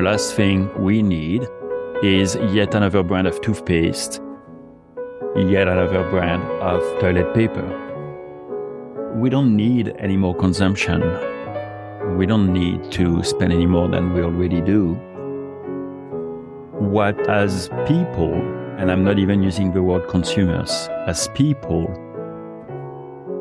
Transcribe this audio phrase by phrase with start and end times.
[0.00, 1.46] the last thing we need
[2.02, 4.22] is yet another brand of toothpaste,
[5.36, 7.68] yet another brand of toilet paper.
[9.16, 11.02] We don't need any more consumption.
[12.16, 14.94] We don't need to spend any more than we already do.
[16.78, 18.32] What, as people,
[18.78, 21.92] and I'm not even using the word consumers, as people,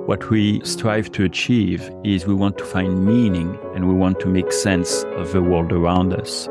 [0.10, 4.26] what we strive to achieve is we want to find meaning and we want to
[4.26, 6.48] make sense of the world around us.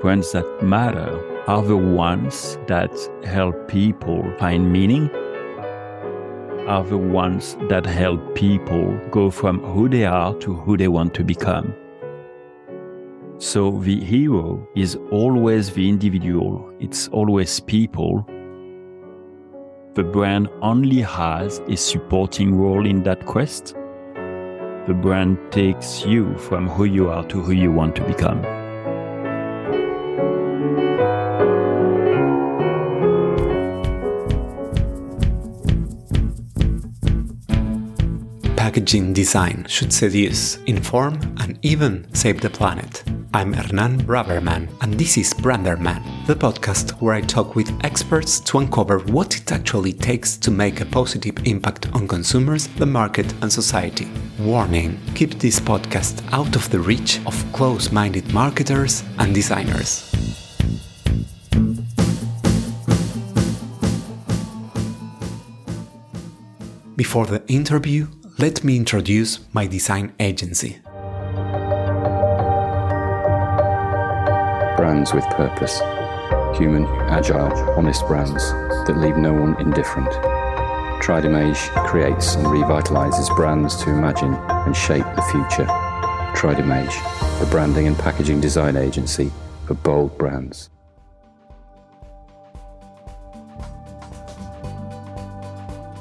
[0.00, 1.10] Brands that matter
[1.48, 2.92] are the ones that
[3.24, 5.10] help people find meaning,
[6.68, 11.12] are the ones that help people go from who they are to who they want
[11.14, 11.74] to become.
[13.38, 18.24] So the hero is always the individual, it's always people.
[19.96, 23.74] The brand only has a supporting role in that quest.
[24.86, 28.42] The brand takes you from who you are to who you want to become.
[38.54, 43.02] packaging design should seduce, inform, and even save the planet.
[43.36, 48.60] I'm Hernan Braberman, and this is Branderman, the podcast where I talk with experts to
[48.60, 53.52] uncover what it actually takes to make a positive impact on consumers, the market, and
[53.52, 54.08] society.
[54.38, 60.10] Warning keep this podcast out of the reach of close minded marketers and designers.
[66.96, 68.06] Before the interview,
[68.38, 70.78] let me introduce my design agency.
[74.96, 75.80] Brands with purpose.
[76.58, 78.50] Human, agile, honest brands
[78.86, 80.10] that leave no one indifferent.
[81.02, 85.66] Tridimage creates and revitalizes brands to imagine and shape the future.
[86.34, 86.96] Tridimage,
[87.40, 89.30] the branding and packaging design agency
[89.66, 90.70] for bold brands.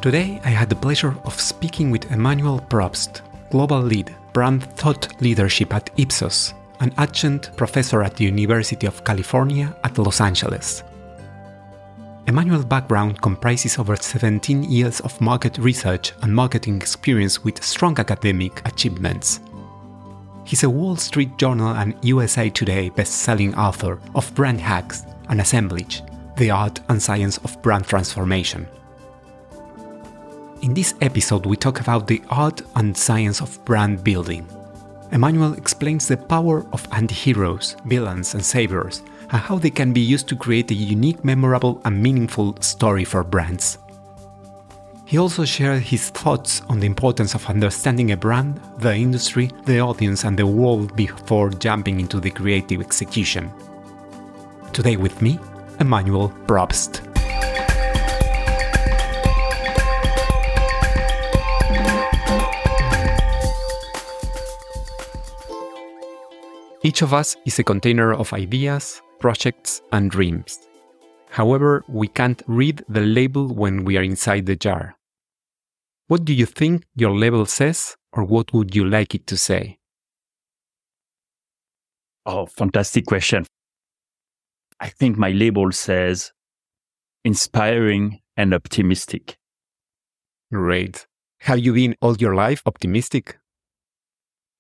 [0.02, 3.20] Today, I had the pleasure of speaking with Emmanuel Probst,
[3.52, 9.76] Global Lead, Brand Thought Leadership at Ipsos, an adjunct professor at the University of California
[9.84, 10.84] at Los Angeles.
[12.28, 18.62] Emmanuel's background comprises over 17 years of market research and marketing experience with strong academic
[18.68, 19.40] achievements.
[20.44, 26.02] He's a Wall Street Journal and USA Today best-selling author of Brand Hacks and Assemblage:
[26.38, 28.68] The Art and Science of Brand Transformation.
[30.62, 34.48] In this episode, we talk about the art and science of brand building.
[35.12, 40.28] Emmanuel explains the power of anti-heroes, villains, and saviors, and how they can be used
[40.30, 43.78] to create a unique, memorable, and meaningful story for brands.
[45.06, 49.80] He also shared his thoughts on the importance of understanding a brand, the industry, the
[49.80, 53.52] audience, and the world before jumping into the creative execution.
[54.74, 55.40] Today with me,
[55.80, 57.05] Emmanuel Probst.
[66.86, 70.60] Each of us is a container of ideas, projects, and dreams.
[71.32, 74.96] However, we can't read the label when we are inside the jar.
[76.10, 79.80] What do you think your label says, or what would you like it to say?
[82.24, 83.48] Oh, fantastic question.
[84.80, 86.34] I think my label says
[87.24, 89.40] inspiring and optimistic.
[90.54, 91.08] Great.
[91.40, 93.40] Have you been all your life optimistic?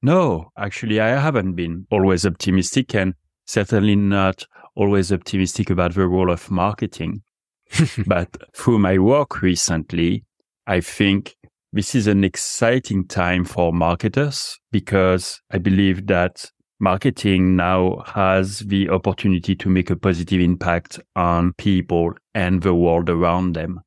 [0.02, 3.14] No, actually, I haven't been always optimistic and
[3.46, 4.46] certainly not
[4.76, 7.22] always optimistic about the role of marketing.
[8.08, 10.24] but through my work recently,
[10.68, 11.36] I think
[11.74, 18.90] this is an exciting time for marketers because I believe that marketing now has the
[18.90, 23.82] opportunity to make a positive impact on people and the world around them.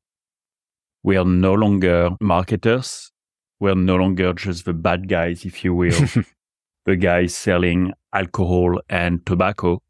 [1.03, 3.11] We are no longer marketers
[3.59, 5.99] we're no longer just the bad guys, if you will,
[6.85, 9.81] the guys selling alcohol and tobacco.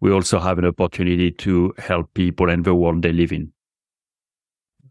[0.00, 3.52] We also have an opportunity to help people and the world they live in.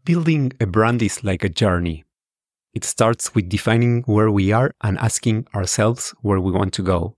[0.04, 2.04] Building a brand is like a journey.
[2.72, 7.16] It starts with defining where we are and asking ourselves where we want to go.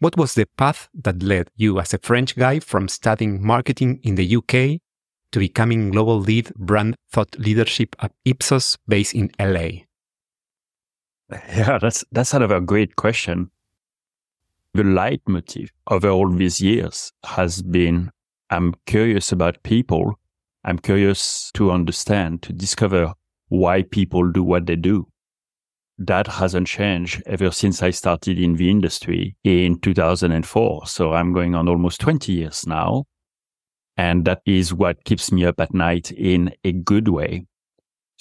[0.00, 4.16] What was the path that led you as a French guy from studying marketing in
[4.16, 4.80] the UK
[5.32, 9.87] to becoming global lead brand thought leadership at Ipsos based in LA?
[11.56, 13.50] Yeah, that's that's sort of a great question.
[14.74, 18.10] The leitmotif over all these years has been
[18.50, 20.18] I'm curious about people.
[20.64, 23.12] I'm curious to understand, to discover
[23.48, 25.06] why people do what they do.
[25.98, 30.86] that hasn't changed ever since I started in the industry in 2004.
[30.86, 33.04] So I'm going on almost 20 years now.
[33.96, 37.46] And that is what keeps me up at night in a good way.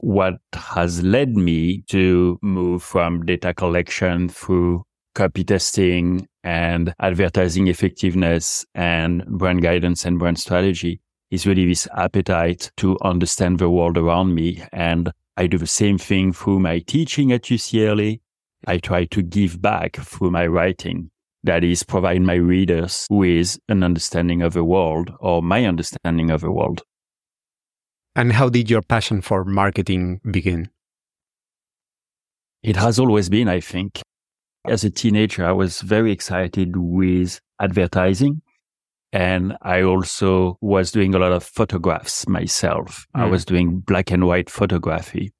[0.01, 4.83] What has led me to move from data collection through
[5.15, 11.01] copy testing and advertising effectiveness and brand guidance and brand strategy
[11.31, 14.63] is really this appetite to understand the world around me.
[14.71, 18.19] And I do the same thing through my teaching at UCLA.
[18.67, 21.09] I try to give back through my writing.
[21.43, 26.41] That is, provide my readers with an understanding of the world or my understanding of
[26.41, 26.83] the world.
[28.17, 30.71] And how did your passion for marketing begin?
[32.63, 34.01] It has always been, I think.
[34.65, 38.41] As a teenager, I was very excited with advertising.
[39.13, 43.05] And I also was doing a lot of photographs myself.
[43.15, 43.21] Mm.
[43.21, 45.31] I was doing black and white photography.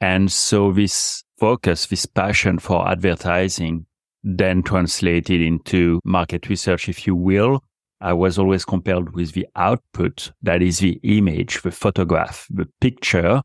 [0.00, 3.86] And so this focus, this passion for advertising
[4.24, 7.62] then translated into market research, if you will.
[8.00, 13.42] I was always compelled with the output, that is the image, the photograph, the picture.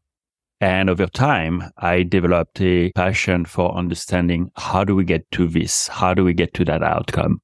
[0.59, 5.87] And over time, I developed a passion for understanding how do we get to this?
[5.87, 7.41] How do we get to that outcome?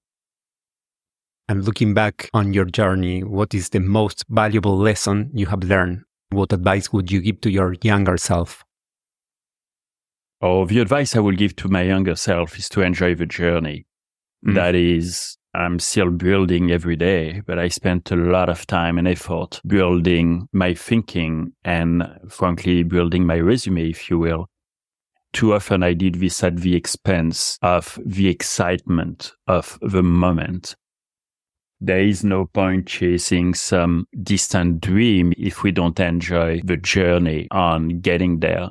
[1.49, 6.01] And looking back on your journey, what is the most valuable lesson you have learned?
[6.29, 8.65] What advice would you give to your younger self?
[10.41, 13.87] Oh, the advice I will give to my younger self is to enjoy the journey.
[14.45, 14.55] Mm.
[14.55, 19.07] That is, I'm still building every day, but I spent a lot of time and
[19.07, 24.47] effort building my thinking and frankly, building my resume, if you will.
[25.33, 30.75] Too often I did this at the expense of the excitement of the moment
[31.79, 37.99] there is no point chasing some distant dream if we don't enjoy the journey on
[37.99, 38.69] getting there.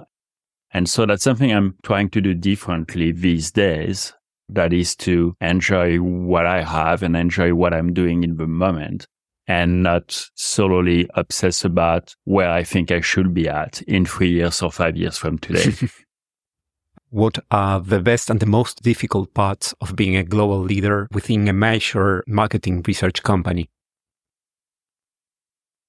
[0.73, 4.13] And so that's something I'm trying to do differently these days.
[4.49, 9.07] That is to enjoy what I have and enjoy what I'm doing in the moment
[9.47, 14.63] and not solely obsess about where I think I should be at in three years
[14.63, 15.73] or five years from today.
[17.11, 21.49] what are the best and the most difficult parts of being a global leader within
[21.49, 23.71] a major marketing research company?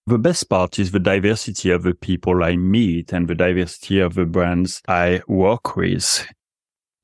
[0.06, 4.14] The best part is the diversity of the people I meet and the diversity of
[4.14, 6.26] the brands I work with.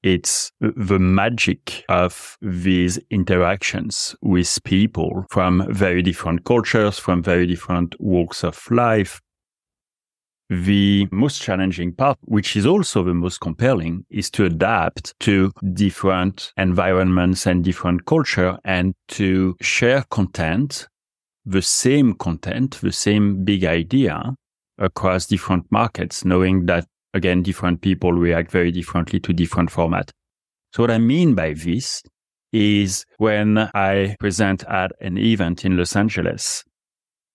[0.04, 7.96] It's the magic of these interactions with people from very different cultures, from very different
[8.02, 9.22] walks of life,
[10.50, 16.52] the most challenging part, which is also the most compelling, is to adapt to different
[16.58, 20.88] environments and different culture and to share content,
[21.46, 24.36] the same content, the same big idea
[24.78, 30.12] across different markets, knowing that again, different people react very differently to different format.
[30.74, 32.04] So what I mean by this
[32.52, 36.64] is when I present at an event in Los Angeles,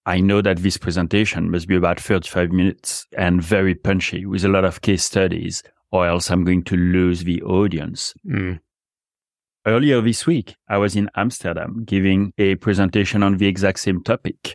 [0.07, 4.49] I know that this presentation must be about 35 minutes and very punchy with a
[4.49, 8.15] lot of case studies, or else I'm going to lose the audience.
[8.27, 8.61] Mm.
[9.67, 14.55] Earlier this week, I was in Amsterdam giving a presentation on the exact same topic.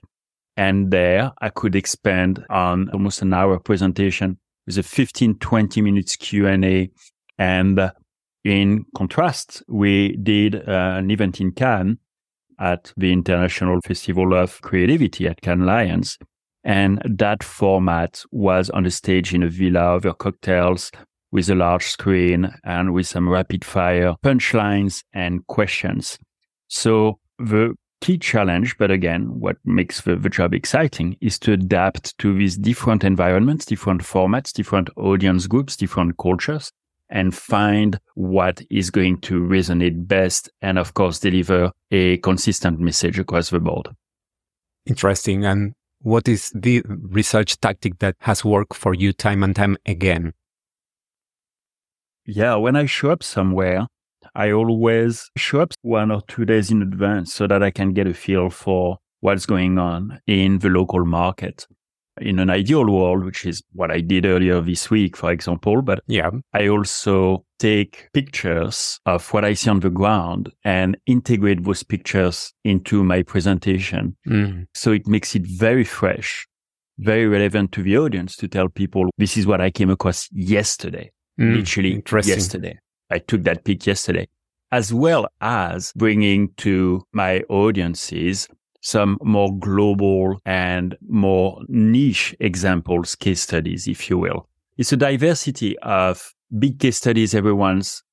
[0.57, 6.15] And there I could expand on almost an hour presentation with a 15, 20 minutes
[6.15, 6.89] Q&A.
[7.37, 7.91] And
[8.43, 11.97] in contrast, we did uh, an event in Cannes
[12.59, 16.17] at the International Festival of Creativity at Cannes Lions.
[16.63, 20.91] And that format was on the stage in a villa over cocktails
[21.31, 26.17] with a large screen and with some rapid fire punchlines and questions.
[26.67, 32.17] So the key challenge, but again, what makes the, the job exciting is to adapt
[32.17, 36.73] to these different environments, different formats, different audience groups, different cultures,
[37.09, 43.17] and find what is going to resonate best and of course deliver a consistent message
[43.19, 43.87] across the board.
[44.85, 45.45] Interesting.
[45.45, 50.33] And what is the research tactic that has worked for you time and time again?
[52.25, 53.87] Yeah, when I show up somewhere,
[54.35, 58.07] I always show up one or two days in advance so that I can get
[58.07, 61.65] a feel for what's going on in the local market
[62.21, 65.81] in an ideal world, which is what I did earlier this week, for example.
[65.81, 71.63] But yeah, I also take pictures of what I see on the ground and integrate
[71.63, 74.15] those pictures into my presentation.
[74.27, 74.67] Mm.
[74.73, 76.45] So it makes it very fresh,
[76.99, 81.11] very relevant to the audience to tell people this is what I came across yesterday,
[81.39, 81.55] mm.
[81.55, 82.79] literally yesterday.
[83.09, 84.27] I took that pic yesterday,
[84.71, 88.47] as well as bringing to my audiences
[88.81, 94.47] some more global and more niche examples, case studies, if you will.
[94.77, 98.03] It's a diversity of big case studies everyone's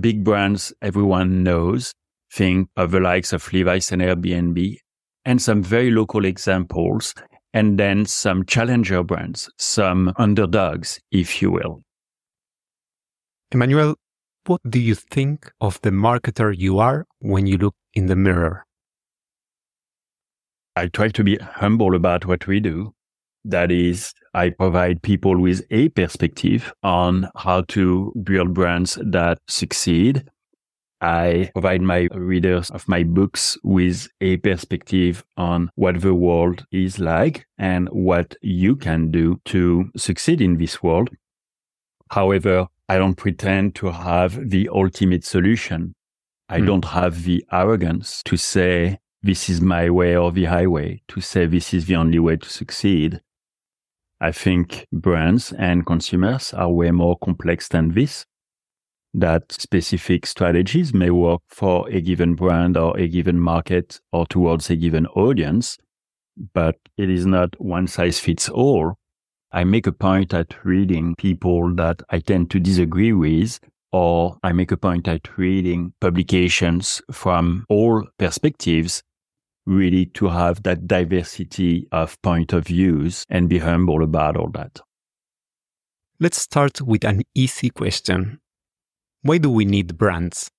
[0.00, 1.92] big brands everyone knows.
[2.32, 4.76] Think of the likes of Levi's and Airbnb
[5.24, 7.14] and some very local examples
[7.52, 11.82] and then some challenger brands, some underdogs, if you will.
[13.52, 13.94] Emmanuel,
[14.46, 18.66] what do you think of the marketer you are when you look in the mirror?
[20.76, 22.94] I try to be humble about what we do.
[23.44, 30.28] That is, I provide people with a perspective on how to build brands that succeed.
[31.00, 36.98] I provide my readers of my books with a perspective on what the world is
[36.98, 41.10] like and what you can do to succeed in this world.
[42.10, 45.94] However, I don't pretend to have the ultimate solution.
[46.48, 46.66] I mm.
[46.66, 51.46] don't have the arrogance to say, this is my way or the highway, to say
[51.46, 53.22] this is the only way to succeed.
[54.20, 58.26] I think brands and consumers are way more complex than this.
[59.14, 64.68] That specific strategies may work for a given brand or a given market or towards
[64.68, 65.78] a given audience,
[66.52, 68.96] but it is not one size fits all.
[69.54, 73.60] I make a point at reading people that I tend to disagree with,
[73.92, 79.04] or I make a point at reading publications from all perspectives,
[79.64, 84.80] really to have that diversity of point of views and be humble about all that.
[86.18, 88.40] Let's start with an easy question.
[89.22, 90.50] Why do we need brands?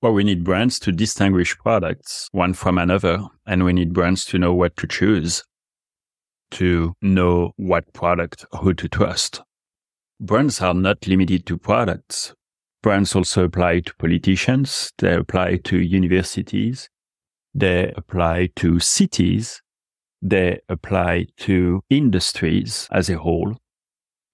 [0.00, 4.38] Well, we need brands to distinguish products one from another, and we need brands to
[4.38, 5.44] know what to choose
[6.54, 9.42] to know what product, who to trust.
[10.20, 12.34] Brands are not limited to products.
[12.82, 14.92] Brands also apply to politicians.
[14.98, 16.88] They apply to universities.
[17.54, 19.62] They apply to cities.
[20.22, 23.56] They apply to industries as a whole.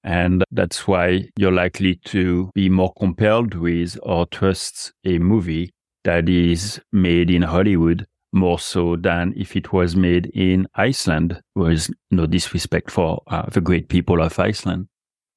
[0.03, 5.73] And that's why you're likely to be more compelled with or trust a movie
[6.05, 11.41] that is made in Hollywood more so than if it was made in Iceland.
[11.57, 14.89] Is no disrespect for uh, the great people of Iceland.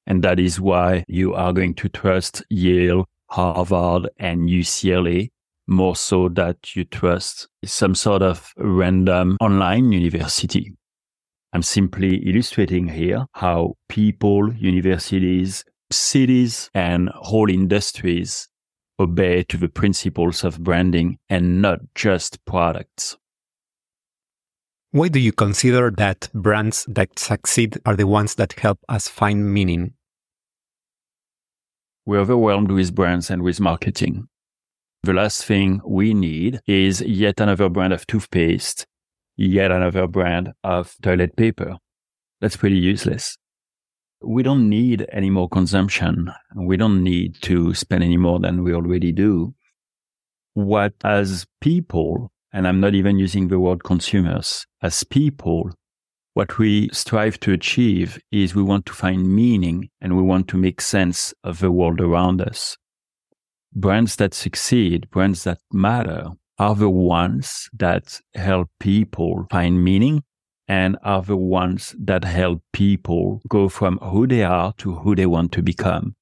[0.06, 5.30] And that is why you are going to trust Yale, Harvard, and UCLA
[5.68, 10.74] more so that you trust some sort of random online university.
[11.54, 18.50] I'm simply illustrating here how people, universities, cities, and whole industries
[19.00, 23.18] obey to the principles of branding and not just products.
[24.92, 29.52] Why do you consider that brands that succeed are the ones that help us find
[29.52, 29.94] meaning?
[32.06, 34.28] We're overwhelmed with brands and with marketing.
[35.04, 38.86] The last thing we need is yet another brand of toothpaste,
[39.36, 41.78] yet another brand of toilet paper.
[42.40, 43.38] That's pretty useless
[44.24, 46.32] we don't need any more consumption.
[46.56, 49.54] We don't need to spend any more than we already do.
[50.54, 55.72] What as people, and I'm not even using the word consumers, as people,
[56.34, 60.58] what we strive to achieve is we want to find meaning and we want to
[60.58, 62.78] make sense of the world around us.
[63.76, 70.24] Brands that succeed, brands that matter, are the ones that help people find meaning
[70.68, 75.26] and are the ones that help people go from who they are to who they
[75.26, 76.16] want to become.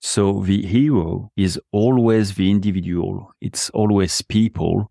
[0.00, 3.32] So the hero is always the individual.
[3.40, 4.90] It's always people.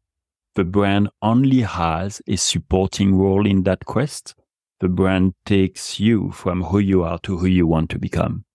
[0.56, 4.36] The brand only has a supporting role in that quest.
[4.80, 8.46] The brand takes you from who you are to who you want to become.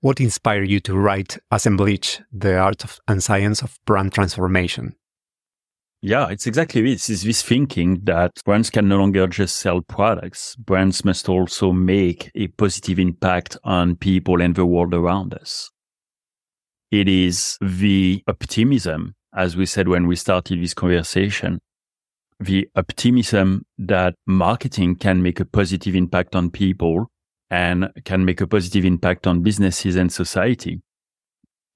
[0.00, 4.96] What inspired you to write Assemblage, the art of, and science of brand transformation?
[6.06, 7.08] Yeah, it's exactly this.
[7.08, 10.54] It's this thinking that brands can no longer just sell products.
[10.56, 15.70] Brands must also make a positive impact on people and the world around us.
[16.90, 21.58] It is the optimism, as we said when we started this conversation,
[22.38, 27.10] the optimism that marketing can make a positive impact on people
[27.48, 30.82] and can make a positive impact on businesses and society,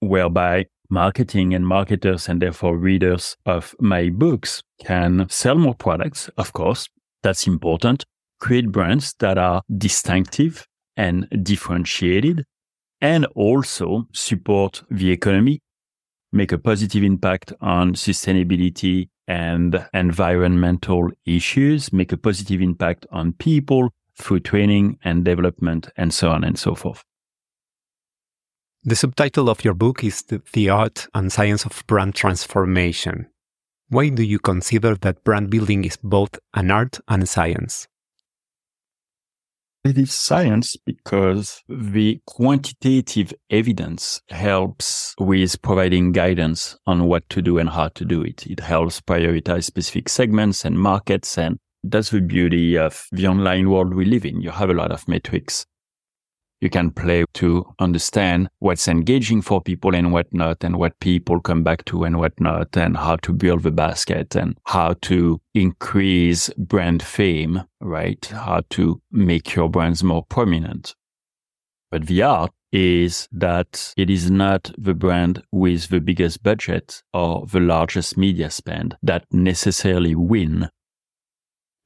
[0.00, 6.28] whereby marketing and marketers and therefore readers of my books can sell more products.
[6.37, 6.88] Of course,
[7.23, 8.04] that's important.
[8.40, 10.66] Create brands that are distinctive
[10.97, 12.45] and differentiated
[13.00, 15.61] and also support the economy,
[16.33, 23.90] make a positive impact on sustainability and environmental issues, make a positive impact on people
[24.16, 27.04] through training and development and so on and so forth.
[28.85, 33.26] The subtitle of your book is The Art and Science of Brand Transformation.
[33.88, 37.88] Why do you consider that brand building is both an art and a science?
[39.85, 47.58] It is science because the quantitative evidence helps with providing guidance on what to do
[47.58, 48.47] and how to do it.
[48.47, 51.37] It helps prioritize specific segments and markets.
[51.37, 54.40] And that's the beauty of the online world we live in.
[54.40, 55.66] You have a lot of metrics
[56.60, 61.40] you can play to understand what's engaging for people and what not, and what people
[61.40, 65.40] come back to and what not, and how to build the basket and how to
[65.54, 68.24] increase brand fame, right?
[68.26, 70.94] How to make your brands more prominent.
[71.90, 77.46] But the art is that it is not the brand with the biggest budget or
[77.46, 80.68] the largest media spend that necessarily win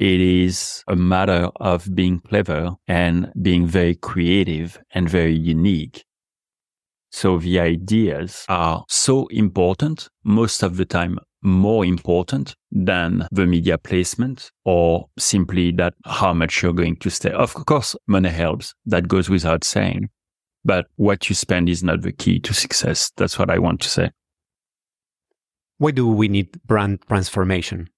[0.03, 6.05] it is a matter of being clever and being very creative and very unique.
[7.13, 13.79] So the ideas are so important, most of the time more important than the media
[13.79, 17.31] placement or simply that how much you're going to stay.
[17.31, 18.75] Of course, money helps.
[18.85, 20.11] That goes without saying.
[20.65, 23.13] But what you spend is not the key to success.
[23.17, 24.11] That's what I want to say.
[25.79, 27.89] Why do we need brand transformation?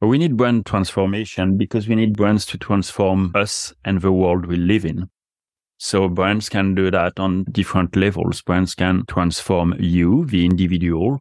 [0.00, 4.56] We need brand transformation because we need brands to transform us and the world we
[4.56, 5.10] live in.
[5.78, 8.40] So brands can do that on different levels.
[8.42, 11.18] Brands can transform you, the individual,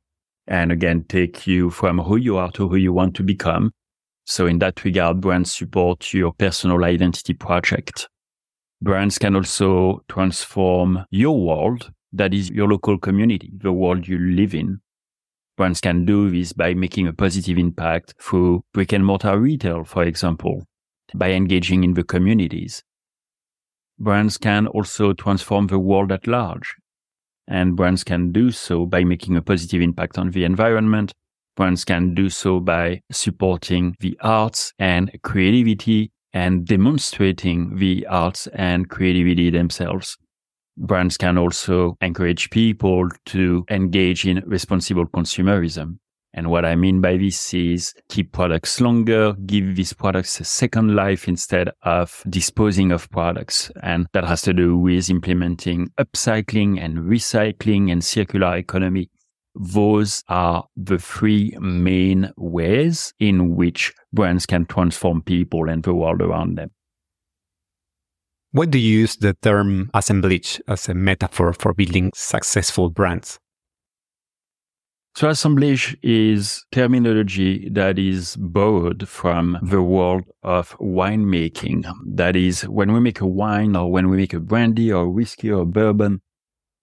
[0.47, 3.71] and again, take you from who you are to who you want to become.
[4.25, 8.07] So in that regard, brands support your personal identity project.
[8.81, 14.53] Brands can also transform your world, that is your local community, the world you live
[14.53, 14.81] in.
[15.57, 20.03] Brands can do this by making a positive impact through brick and mortar retail, for
[20.03, 20.63] example,
[21.15, 22.83] by engaging in the communities.
[23.97, 26.75] Brands can also transform the world at large.
[27.47, 31.11] And brands can do so by making a positive impact on the environment.
[31.55, 38.89] Brands can do so by supporting the arts and creativity and demonstrating the arts and
[38.89, 40.17] creativity themselves
[40.77, 45.97] brands can also encourage people to engage in responsible consumerism.
[46.33, 50.95] And what I mean by this is keep products longer, give these products a second
[50.95, 53.71] life instead of disposing of products.
[53.81, 59.09] And that has to do with implementing upcycling and recycling and circular economy.
[59.55, 66.21] Those are the three main ways in which brands can transform people and the world
[66.21, 66.69] around them.
[68.51, 73.39] Why do you use the term assemblage as a metaphor for building successful brands?
[75.15, 81.91] So assemblage is terminology that is borrowed from the world of winemaking.
[82.05, 85.51] That is, when we make a wine or when we make a brandy or whiskey
[85.51, 86.21] or bourbon,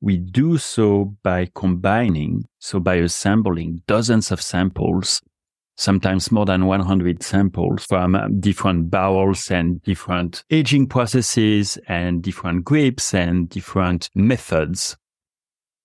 [0.00, 5.22] we do so by combining, so by assembling dozens of samples
[5.76, 12.64] sometimes more than 100 samples from uh, different barrels and different aging processes and different
[12.64, 14.96] grapes and different methods.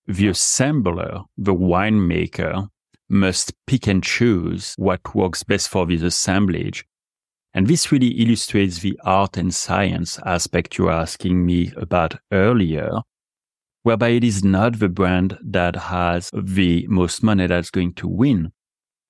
[0.06, 2.68] The assembler, the winemaker,
[3.08, 6.84] must pick and choose what works best for this assemblage.
[7.52, 12.90] And this really illustrates the art and science aspect you were asking me about earlier,
[13.82, 18.52] whereby it is not the brand that has the most money that's going to win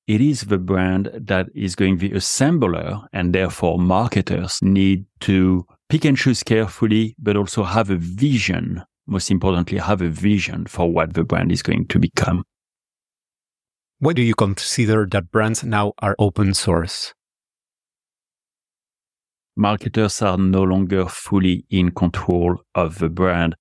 [0.06, 6.04] it is the brand that is going the assembler and therefore marketers need to pick
[6.04, 8.82] and choose carefully, but also have a vision.
[9.06, 12.44] Most importantly, have a vision for what the brand is going to become.
[13.98, 17.12] Why do you consider that brands now are open source?
[19.56, 23.54] Marketers are no longer fully in control of the brand.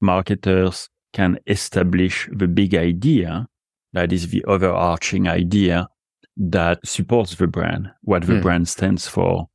[0.00, 3.46] Marketers can establish the big idea
[3.92, 5.88] that is the overarching idea
[6.36, 8.42] that supports the brand, what the mm.
[8.42, 9.46] brand stands for.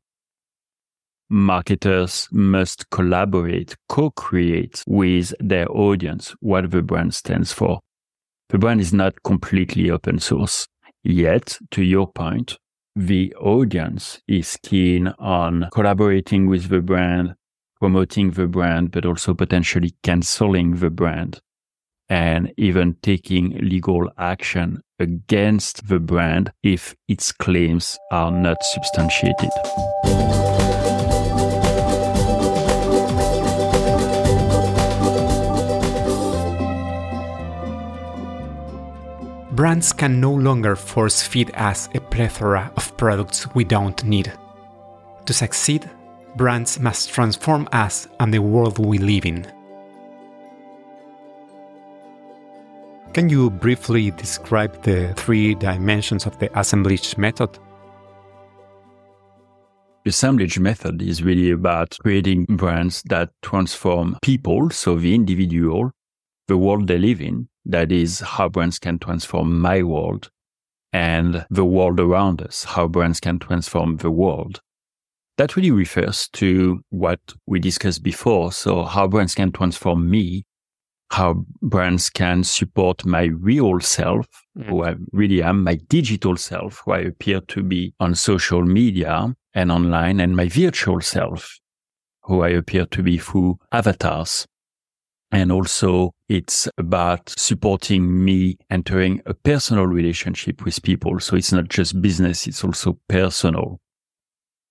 [1.29, 7.79] Marketers must collaborate, co-create with their audience what the brand stands for.
[8.49, 10.67] The brand is not completely open source.
[11.03, 12.57] Yet, to your point,
[12.95, 17.33] the audience is keen on collaborating with the brand,
[17.79, 21.41] promoting the brand, but also potentially canceling the brand
[22.09, 29.49] and even taking legal action against the brand if its claims are not substantiated.
[39.55, 44.33] Brands can no longer force feed us a plethora of products we don't need.
[45.25, 45.89] To succeed,
[46.35, 49.54] brands must transform us and the world we live in.
[53.15, 57.49] Can you briefly describe the three dimensions of the assemblage method?
[60.03, 65.91] The assemblage method is really about creating brands that transform people, so the individual,
[66.49, 67.47] the world they live in.
[67.63, 70.29] That is how brands can transform my world
[70.91, 74.59] and the world around us, how brands can transform the world.
[75.37, 78.51] That really refers to what we discussed before.
[78.51, 80.43] So how brands can transform me,
[81.11, 84.65] how brands can support my real self, mm.
[84.65, 89.35] who I really am, my digital self, who I appear to be on social media
[89.53, 91.57] and online, and my virtual self,
[92.23, 94.45] who I appear to be through avatars.
[95.31, 101.19] And also it's about supporting me entering a personal relationship with people.
[101.19, 102.47] So it's not just business.
[102.47, 103.79] It's also personal.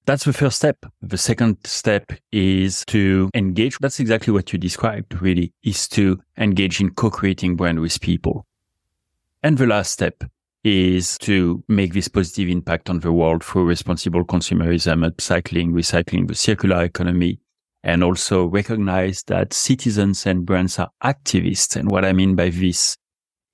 [0.07, 0.85] That's the first step.
[1.01, 3.79] The second step is to engage.
[3.79, 8.45] That's exactly what you described, really, is to engage in co-creating brand with people.
[9.43, 10.25] And the last step
[10.63, 16.35] is to make this positive impact on the world through responsible consumerism, upcycling, recycling, the
[16.35, 17.41] circular economy,
[17.83, 21.77] and also recognize that citizens and brands are activists.
[21.77, 22.97] And what I mean by this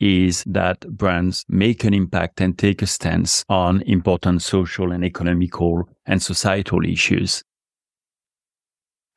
[0.00, 5.88] is that brands make an impact and take a stance on important social and economical
[6.06, 7.44] and societal issues.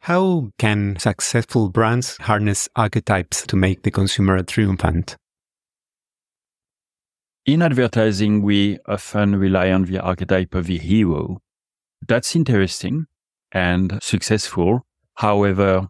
[0.02, 5.16] How can successful brands harness archetypes to make the consumer triumphant?
[7.46, 11.40] In advertising, we often rely on the archetype of the hero.
[12.06, 13.06] That's interesting
[13.54, 14.86] and successful.
[15.16, 15.88] However,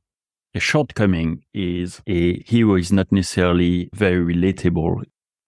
[0.56, 5.04] a shortcoming is a hero is not necessarily very relatable.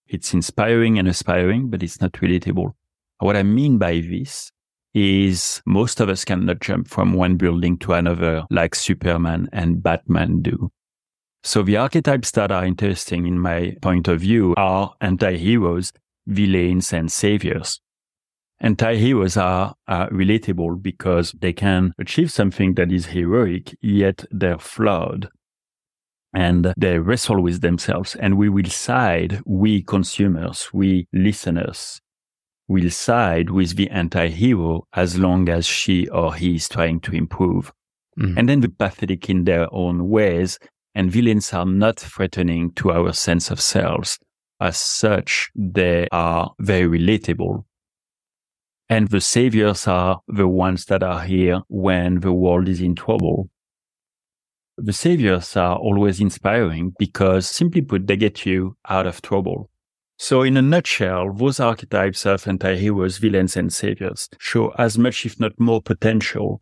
[0.07, 2.73] It's inspiring and aspiring, but it's not relatable.
[3.19, 4.51] What I mean by this
[4.93, 10.41] is most of us cannot jump from one building to another like Superman and Batman
[10.41, 10.71] do.
[11.43, 15.93] So the archetypes that are interesting in my point of view are anti-heroes,
[16.25, 17.79] villains, and saviors.
[18.65, 25.29] Anti-heroes are, are relatable because they can achieve something that is heroic, yet they're flawed
[26.33, 28.15] and they wrestle with themselves.
[28.15, 32.01] And we will side, we consumers, we listeners,
[32.67, 37.71] will side with the anti-hero as long as she or he is trying to improve.
[38.19, 38.35] Mm.
[38.35, 40.57] And then the pathetic in their own ways
[40.95, 44.17] and villains are not threatening to our sense of selves.
[44.59, 47.65] As such, they are very relatable
[48.89, 53.49] and the saviors are the ones that are here when the world is in trouble.
[54.77, 59.69] The saviors are always inspiring because simply put, they get you out of trouble.
[60.17, 65.39] So in a nutshell, those archetypes of anti-heroes, villains, and saviors show as much, if
[65.39, 66.61] not more potential.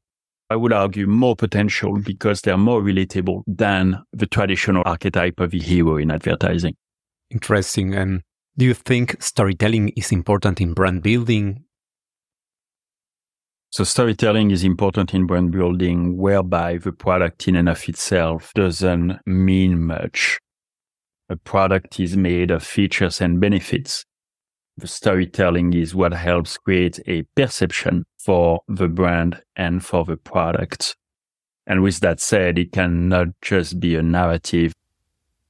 [0.49, 5.59] I would argue more potential because they're more relatable than the traditional archetype of the
[5.59, 6.75] hero in advertising.
[7.31, 7.95] Interesting.
[7.95, 8.21] And
[8.57, 11.63] do you think storytelling is important in brand building
[13.73, 19.19] so storytelling is important in brand building, whereby the product in and of itself doesn't
[19.25, 20.37] mean much.
[21.27, 24.05] A product is made of features and benefits.
[24.77, 30.95] The storytelling is what helps create a perception for the brand and for the product.
[31.65, 34.73] And with that said, it cannot just be a narrative.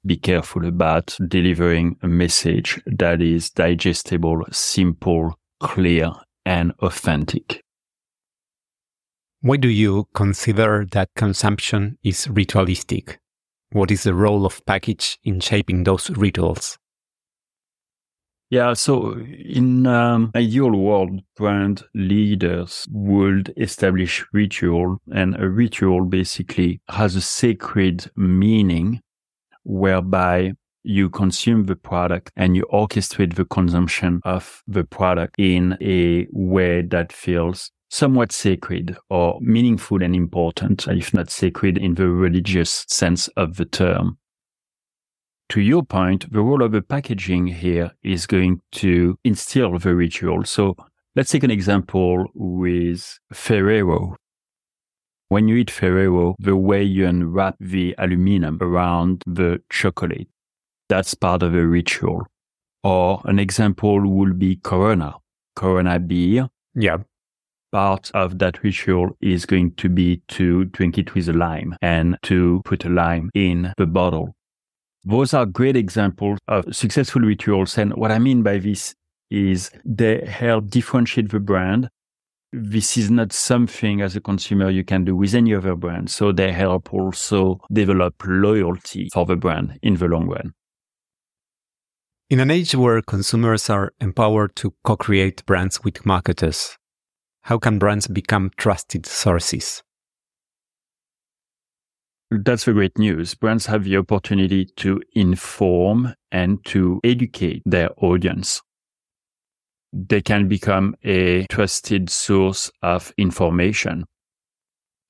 [0.06, 6.14] Be careful about delivering a message that is digestible, simple, clear,
[6.46, 7.64] and authentic.
[9.44, 13.20] Why do you consider that consumption is ritualistic?
[13.74, 16.78] What is the role of package in shaping those rituals?
[18.50, 26.80] Yeah, so in um, ideal world, brand leaders would establish ritual, and a ritual basically
[26.88, 29.02] has a sacred meaning
[29.64, 30.54] whereby
[30.84, 36.82] you consume the product and you orchestrate the consumption of the product in a way
[36.82, 43.28] that feels somewhat sacred or meaningful and important, if not sacred in the religious sense
[43.38, 44.18] of the term.
[45.50, 50.44] To your point, the role of the packaging here is going to instill the ritual.
[50.44, 50.76] So
[51.16, 54.16] let's take an example with Ferrero.
[55.30, 60.30] When you eat Ferrero, the way you unwrap the aluminum around the chocolate,
[60.90, 62.26] that's part of a ritual.
[62.84, 65.18] Or an example would be Corona.
[65.56, 66.50] Corona beer.
[66.74, 66.98] Yeah
[67.74, 72.18] part of that ritual is going to be to drink it with a lime and
[72.22, 74.36] to put a lime in the bottle.
[75.04, 77.78] Those are great examples of successful rituals.
[77.78, 78.94] And what I mean by this
[79.30, 81.90] is they help differentiate the brand.
[82.54, 86.12] This is not something as a consumer you can do with any other brand.
[86.12, 90.54] So they help also develop loyalty for the brand in the long run.
[92.30, 96.78] In an age where consumers are empowered to co create brands with marketers,
[97.44, 99.84] How can brands become trusted sources?
[102.32, 103.36] That's the great news.
[103.36, 108.62] Brands have the opportunity to inform and to educate their audience.
[109.92, 114.06] They can become a trusted source of information.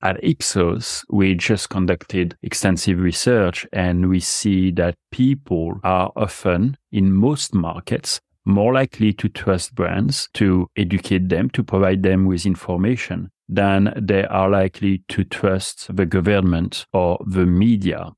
[0.02, 7.14] At Ipsos, we just conducted extensive research and we see that people are often, in
[7.14, 13.30] most markets, more likely to trust brands to educate them, to provide them with information
[13.48, 18.12] than they are likely to trust the government or the media.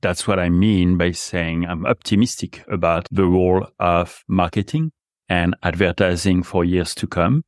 [0.00, 4.92] That's what I mean by saying I'm optimistic about the role of marketing
[5.28, 7.42] and advertising for years to come.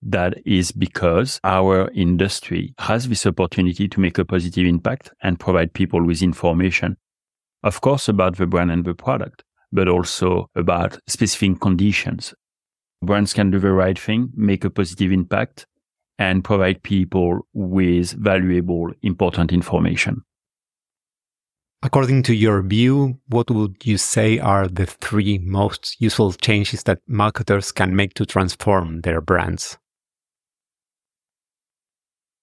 [0.00, 5.74] That is because our industry has this opportunity to make a positive impact and provide
[5.74, 6.96] people with information,
[7.62, 12.34] of course, about the brand and the product, but also about specific conditions.
[13.02, 15.66] Brands can do the right thing, make a positive impact,
[16.18, 20.22] and provide people with valuable, important information.
[21.84, 27.00] According to your view, what would you say are the three most useful changes that
[27.08, 29.78] marketers can make to transform their brands?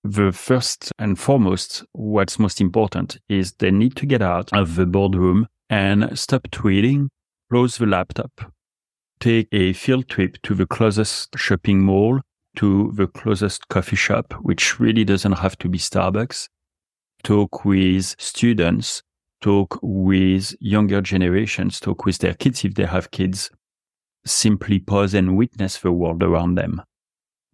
[0.03, 4.85] The first and foremost, what's most important is they need to get out of the
[4.85, 7.07] boardroom and stop tweeting,
[7.49, 8.51] close the laptop,
[9.19, 12.21] take a field trip to the closest shopping mall
[12.55, 16.47] to the closest coffee shop, which really doesn't have to be Starbucks,
[17.23, 19.01] talk with students,
[19.41, 23.49] talk with younger generations, talk with their kids if they have kids,
[24.25, 26.81] simply pause and witness the world around them.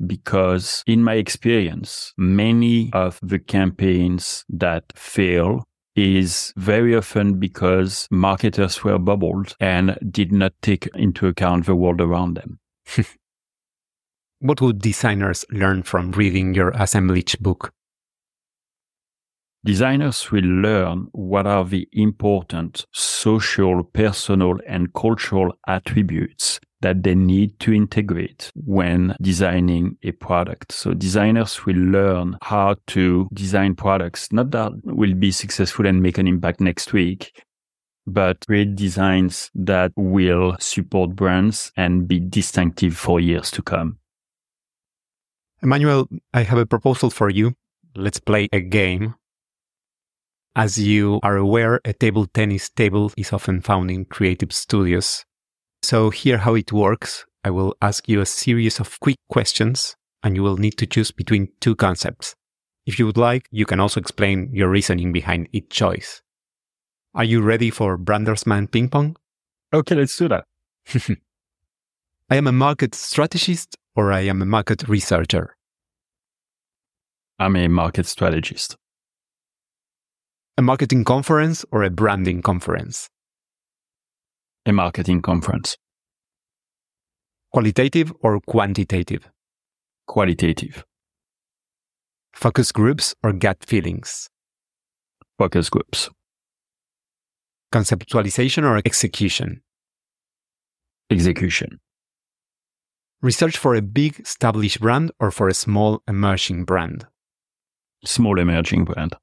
[0.05, 8.84] Because in my experience, many of the campaigns that fail is very often because marketers
[8.84, 12.60] were bubbled and did not take into account the world around them.
[14.39, 17.71] What would designers learn from reading your assemblage book?
[19.63, 27.60] Designers will learn what are the important social, personal, and cultural attributes that they need
[27.60, 30.71] to integrate when designing a product.
[30.71, 36.19] So designers will learn how to design products, not that will be successful and make
[36.19, 37.43] an impact next week,
[38.06, 43.98] but create designs that will support brands and be distinctive for years to come.
[45.63, 47.56] Emmanuel, I have a proposal for you.
[47.95, 49.15] Let's play a game.
[50.56, 55.26] As you are aware, a table tennis table is often found in creative studios.
[55.86, 60.36] So, here how it works I will ask you a series of quick questions, and
[60.36, 62.34] you will need to choose between two concepts.
[62.88, 66.24] If you would like, you can also explain your reasoning behind each choice.
[67.13, 69.15] Are you ready for Brandersman Ping Pong?
[69.71, 70.45] Okay, let's do that.
[72.32, 75.56] I am a market strategist or I am a market researcher?
[77.38, 78.76] I'm a market strategist.
[80.58, 83.08] A marketing conference or a branding conference?
[84.67, 85.78] A marketing conference.
[87.54, 89.30] Qualitative or quantitative?
[90.08, 90.84] Qualitative.
[92.34, 94.28] Focus groups or gut feelings?
[95.38, 96.10] Focus groups.
[97.71, 99.62] Conceptualization or execution?
[101.12, 101.80] Execution.
[103.21, 107.06] Research for a big established brand or for a small emerging brand?
[108.04, 109.15] Small emerging brand.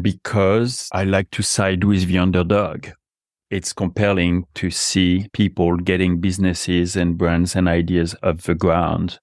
[0.00, 2.86] Because I like to side with the underdog.
[3.50, 9.18] It's compelling to see people getting businesses and brands and ideas off the ground.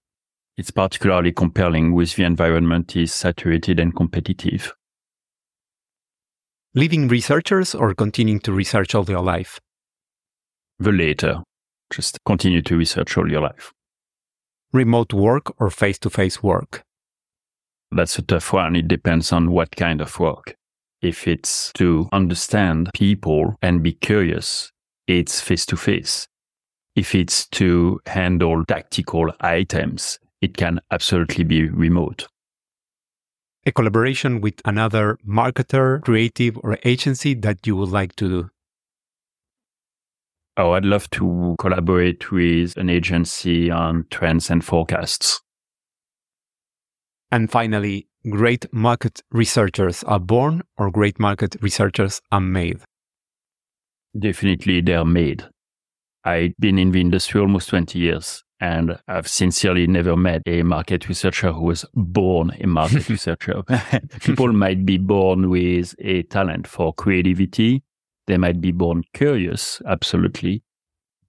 [0.57, 4.73] It's particularly compelling with the environment is saturated and competitive.
[6.75, 9.59] Leaving researchers or continuing to research all your life?
[10.79, 11.43] The later.
[11.91, 13.71] Just continue to research all your life
[14.73, 16.83] remote work or face to face work?
[17.91, 18.75] That's a tough one.
[18.75, 20.56] It depends on what kind of work.
[21.01, 24.71] If it's to understand people and be curious,
[25.07, 26.27] it's face to face.
[26.95, 32.27] If it's to handle tactical items, it can absolutely be remote.
[33.65, 38.49] A collaboration with another marketer, creative, or agency that you would like to do?
[40.55, 45.41] Oh, I'd love to collaborate with an agency on trends and forecasts.
[47.31, 52.79] And finally, great market researchers are born or great market researchers are made?
[54.17, 55.45] Definitely they're made.
[56.23, 61.07] I've been in the industry almost 20 years and I've sincerely never met a market
[61.07, 63.63] researcher who was born a market researcher.
[64.21, 67.83] People might be born with a talent for creativity
[68.27, 70.61] they might be born curious, absolutely.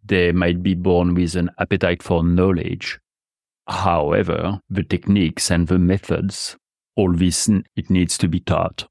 [0.04, 2.98] They might be born with an appetite for knowledge.
[3.68, 6.56] However, the techniques and the methods,
[6.98, 8.88] all this, it needs to be taught.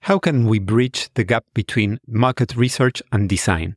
[0.00, 3.76] How can we bridge the gap between market research and design?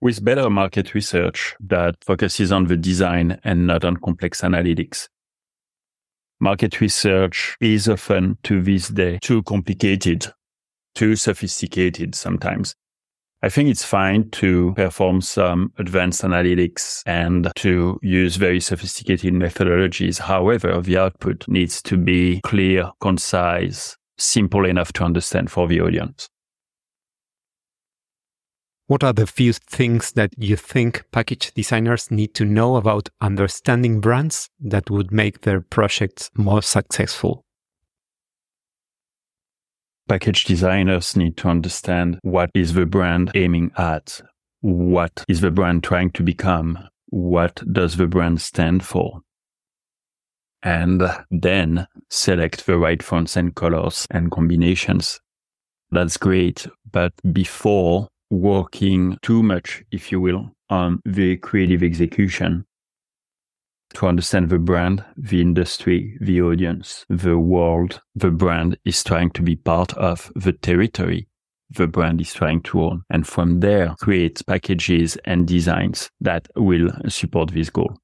[0.00, 5.08] With better market research that focuses on the design and not on complex analytics.
[6.40, 10.26] Market research is often to this day too complicated,
[10.94, 12.74] too sophisticated sometimes.
[13.46, 20.18] I think it's fine to perform some advanced analytics and to use very sophisticated methodologies.
[20.18, 26.28] However, the output needs to be clear, concise, simple enough to understand for the audience.
[28.88, 34.00] What are the few things that you think package designers need to know about understanding
[34.00, 37.45] brands that would make their projects more successful?
[40.08, 44.20] Package designers need to understand what is the brand aiming at?
[44.60, 46.78] What is the brand trying to become?
[47.06, 49.20] What does the brand stand for?
[50.62, 55.20] And then select the right fonts and colors and combinations.
[55.90, 56.66] That's great.
[56.90, 62.64] But before working too much, if you will, on the creative execution,
[63.96, 69.42] to understand the brand, the industry, the audience, the world the brand is trying to
[69.42, 71.26] be part of, the territory
[71.70, 73.02] the brand is trying to own.
[73.10, 77.96] And from there, create packages and designs that will support this goal.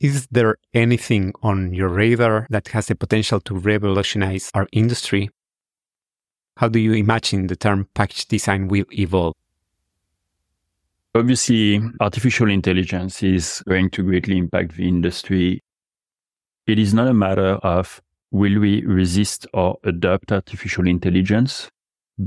[0.00, 5.30] Is there anything on your radar that has the potential to revolutionize our industry?
[6.58, 9.34] How do you imagine the term package design will evolve?
[11.14, 15.62] Obviously, artificial intelligence is going to greatly impact the industry.
[16.66, 21.68] It is not a matter of will we resist or adopt artificial intelligence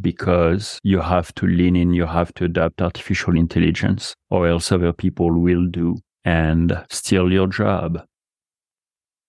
[0.01, 4.93] because you have to lean in, you have to adopt artificial intelligence, or else other
[4.93, 8.03] people will do and steal your job.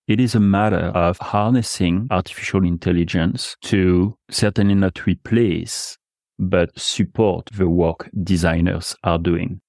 [0.07, 5.97] It is a matter of harnessing artificial intelligence to certainly not replace
[6.39, 9.61] but support the work designers are doing.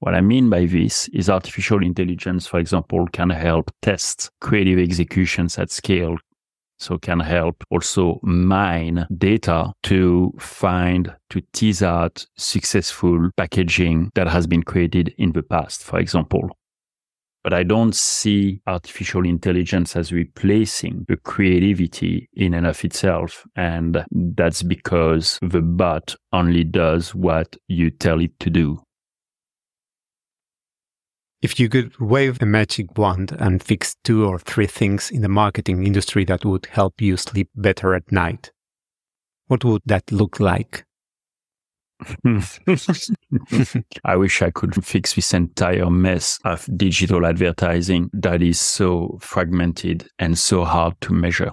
[0.00, 5.58] What I mean by this is artificial intelligence, for example, can help test creative executions
[5.58, 6.16] at scale.
[6.78, 14.46] So can help also mine data to find, to tease out successful packaging that has
[14.46, 16.48] been created in the past, for example.
[17.42, 23.46] But I don't see artificial intelligence as replacing the creativity in and of itself.
[23.56, 28.82] And that's because the bot only does what you tell it to do.
[31.40, 35.28] If you could wave a magic wand and fix two or three things in the
[35.28, 38.52] marketing industry that would help you sleep better at night,
[39.46, 40.84] what would that look like?
[44.04, 50.08] I wish I could fix this entire mess of digital advertising that is so fragmented
[50.18, 51.52] and so hard to measure.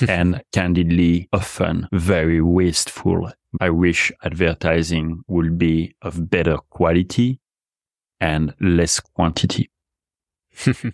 [0.08, 3.32] and candidly, often very wasteful.
[3.60, 7.40] I wish advertising would be of better quality
[8.20, 9.70] and less quantity.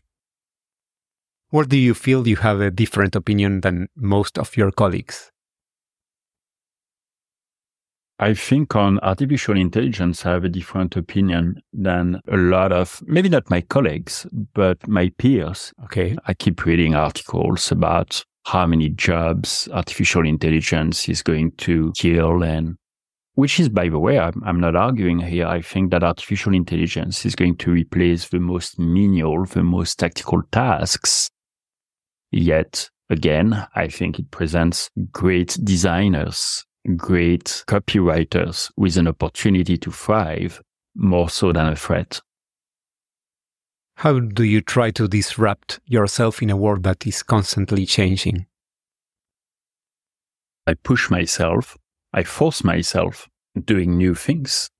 [1.50, 5.30] Where do you feel you have a different opinion than most of your colleagues?
[8.20, 13.28] I think on artificial intelligence, I have a different opinion than a lot of, maybe
[13.28, 14.24] not my colleagues,
[14.54, 15.72] but my peers.
[15.84, 16.16] Okay.
[16.26, 22.76] I keep reading articles about how many jobs artificial intelligence is going to kill and
[23.36, 25.48] which is, by the way, I'm, I'm, not arguing here.
[25.48, 30.42] I think that artificial intelligence is going to replace the most menial, the most tactical
[30.52, 31.30] tasks.
[32.30, 36.64] Yet again, I think it presents great designers
[36.96, 40.62] great copywriters with an opportunity to thrive
[40.94, 42.20] more so than a threat.
[43.96, 48.46] How do you try to disrupt yourself in a world that is constantly changing?
[50.66, 51.76] I push myself,
[52.12, 53.28] I force myself
[53.64, 54.70] doing new things.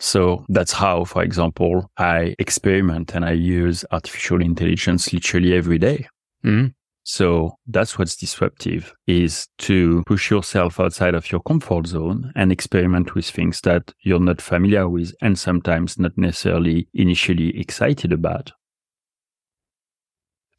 [0.00, 6.08] So that's how, for example, I experiment and I use artificial intelligence literally every day.
[6.44, 6.72] Mm.
[7.04, 13.14] So that's what's disruptive is to push yourself outside of your comfort zone and experiment
[13.14, 18.52] with things that you're not familiar with and sometimes not necessarily initially excited about.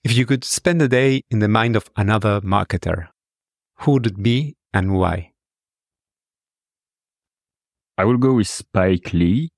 [0.04, 3.10] If you could spend a day in the mind of another marketer,
[3.80, 5.34] who would it be and why?
[7.98, 9.50] I will go with Spike Lee,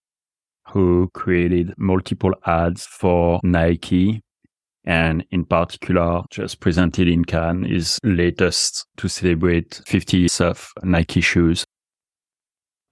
[0.70, 4.24] who created multiple ads for Nike
[4.86, 11.22] and in particular just presented in Cannes his latest to celebrate 50 years of Nike
[11.22, 11.66] shoes.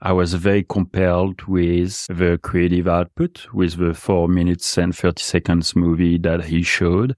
[0.01, 5.75] I was very compelled with the creative output, with the four minutes and 30 seconds
[5.75, 7.15] movie that he showed.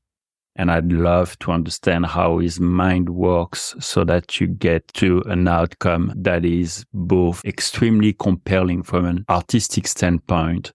[0.55, 5.47] And I'd love to understand how his mind works so that you get to an
[5.47, 10.71] outcome that is both extremely compelling from an artistic standpoint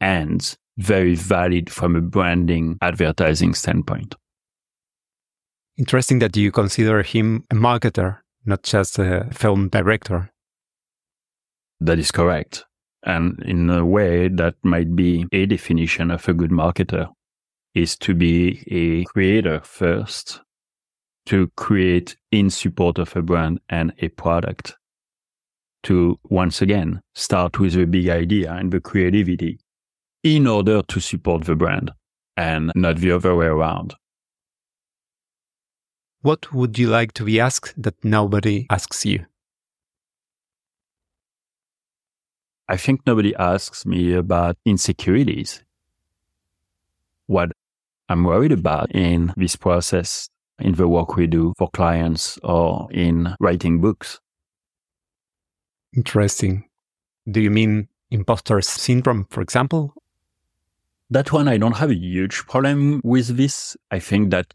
[0.00, 4.14] and very valid from a branding advertising standpoint.
[5.76, 10.30] Interesting that you consider him a marketer, not just a film director.
[11.80, 12.64] That is correct.
[13.04, 17.08] And in a way, that might be a definition of a good marketer
[17.74, 20.40] is to be a creator first,
[21.26, 24.74] to create in support of a brand and a product.
[25.84, 29.60] To once again start with the big idea and the creativity
[30.36, 31.92] in order to support the brand
[32.36, 33.94] and not the other way around.
[36.22, 39.26] What would you like to be asked that nobody asks you?
[42.68, 45.62] I think nobody asks me about insecurities.
[47.26, 47.52] What
[48.08, 53.34] I'm worried about in this process, in the work we do for clients or in
[53.40, 54.20] writing books.
[55.96, 56.68] Interesting.
[57.30, 59.94] Do you mean imposter syndrome, for example?
[61.10, 63.76] That one, I don't have a huge problem with this.
[63.90, 64.52] I think that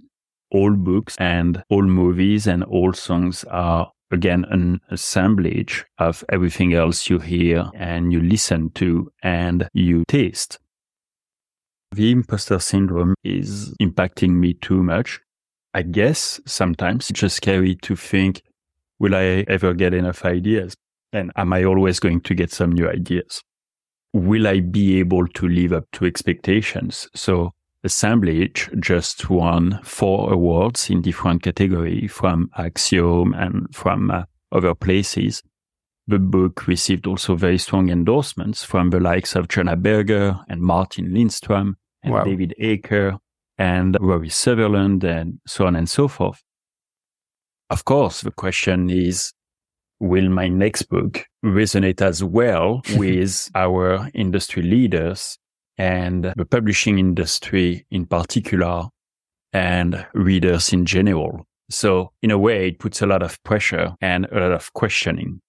[0.51, 7.09] all books and all movies and all songs are again an assemblage of everything else
[7.09, 10.59] you hear and you listen to and you taste.
[11.91, 15.19] The imposter syndrome is impacting me too much.
[15.73, 18.43] I guess sometimes it's just scary to think,
[18.99, 20.75] will I ever get enough ideas?
[21.11, 23.41] And am I always going to get some new ideas?
[24.13, 27.09] Will I be able to live up to expectations?
[27.15, 27.51] So
[27.83, 35.41] assemblage just won four awards in different categories from Axiom and from uh, other places.
[36.07, 41.13] The book received also very strong endorsements from the likes of Jonah Berger and Martin
[41.13, 42.23] Lindstrom and wow.
[42.23, 43.17] David Aaker
[43.57, 46.43] and Rory Sutherland and so on and so forth.
[47.69, 49.33] Of course, the question is,
[50.03, 55.37] will my next book resonate as well with our industry leaders
[55.77, 58.83] and the publishing industry in particular
[59.53, 61.47] and readers in general.
[61.69, 65.39] So in a way, it puts a lot of pressure and a lot of questioning.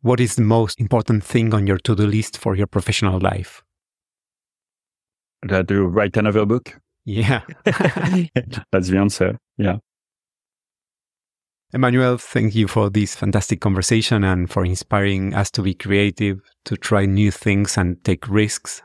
[0.00, 3.62] What is the most important thing on your to-do list for your professional life?
[5.42, 6.80] That to write another book.
[7.04, 7.42] Yeah.
[7.64, 9.38] That's the answer.
[9.58, 9.76] Yeah.
[11.74, 16.76] Emmanuel, thank you for this fantastic conversation and for inspiring us to be creative, to
[16.76, 18.82] try new things and take risks.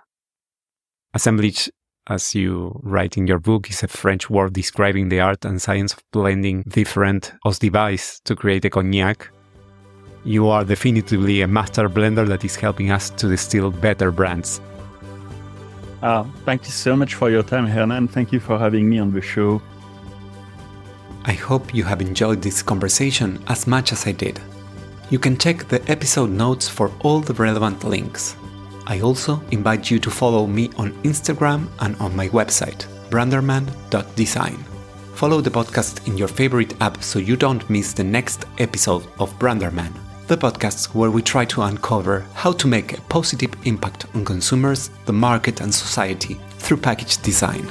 [1.14, 1.70] Assemblage,
[2.08, 5.92] as you write in your book, is a French word describing the art and science
[5.92, 9.30] of blending different devices to create a cognac.
[10.24, 14.62] You are definitively a master blender that is helping us to distill better brands.
[16.02, 18.08] Uh, thank you so much for your time, Hernan.
[18.08, 19.62] Thank you for having me on the show.
[21.26, 24.40] I hope you have enjoyed this conversation as much as I did.
[25.10, 28.36] You can check the episode notes for all the relevant links.
[28.86, 34.64] I also invite you to follow me on Instagram and on my website, branderman.design.
[35.14, 39.38] Follow the podcast in your favorite app so you don't miss the next episode of
[39.40, 39.92] Branderman,
[40.28, 44.90] the podcast where we try to uncover how to make a positive impact on consumers,
[45.06, 47.66] the market, and society through package design.